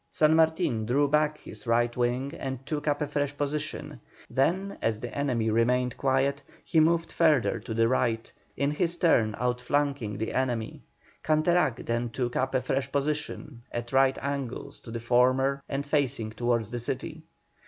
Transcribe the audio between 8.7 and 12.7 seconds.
his turn outflanking the enemy. Canterac then took up a